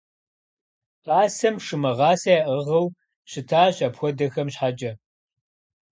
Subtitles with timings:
[1.03, 2.87] Пасэм шы мыгъасэ яӏыгъыу
[3.31, 4.91] щытащ апхуэдэхэм щхьэкӏэ.